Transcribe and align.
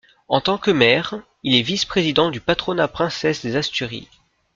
En 0.29 0.41
tant 0.41 0.57
que 0.57 0.71
maire, 0.71 1.13
il 1.43 1.53
est 1.53 1.61
vice-président 1.61 2.31
du 2.31 2.41
Patronat 2.41 2.87
Princesse 2.87 3.43
des 3.43 3.55
Asturies. 3.55 4.07